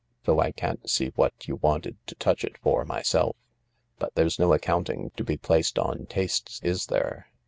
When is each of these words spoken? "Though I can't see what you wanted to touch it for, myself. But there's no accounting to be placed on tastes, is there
"Though 0.23 0.39
I 0.39 0.51
can't 0.51 0.89
see 0.89 1.09
what 1.15 1.47
you 1.47 1.57
wanted 1.57 1.95
to 2.07 2.15
touch 2.15 2.43
it 2.43 2.57
for, 2.57 2.83
myself. 2.85 3.35
But 3.99 4.15
there's 4.15 4.39
no 4.39 4.51
accounting 4.51 5.11
to 5.15 5.23
be 5.23 5.37
placed 5.37 5.77
on 5.77 6.07
tastes, 6.07 6.59
is 6.63 6.87
there 6.87 7.27